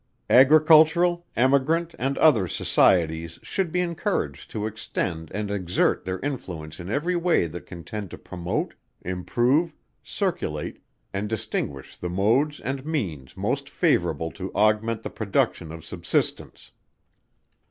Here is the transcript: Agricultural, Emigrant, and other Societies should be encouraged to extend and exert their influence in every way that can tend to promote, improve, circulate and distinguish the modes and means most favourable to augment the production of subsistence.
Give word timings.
Agricultural, 0.31 1.27
Emigrant, 1.35 1.93
and 1.99 2.17
other 2.17 2.47
Societies 2.47 3.37
should 3.43 3.71
be 3.71 3.81
encouraged 3.81 4.49
to 4.49 4.65
extend 4.65 5.29
and 5.29 5.51
exert 5.51 6.03
their 6.05 6.17
influence 6.21 6.79
in 6.79 6.89
every 6.89 7.15
way 7.15 7.45
that 7.45 7.67
can 7.67 7.83
tend 7.83 8.09
to 8.09 8.17
promote, 8.17 8.73
improve, 9.03 9.75
circulate 10.01 10.81
and 11.13 11.29
distinguish 11.29 11.95
the 11.95 12.09
modes 12.09 12.59
and 12.61 12.83
means 12.83 13.37
most 13.37 13.69
favourable 13.69 14.31
to 14.31 14.51
augment 14.55 15.03
the 15.03 15.11
production 15.11 15.71
of 15.71 15.85
subsistence. 15.85 16.71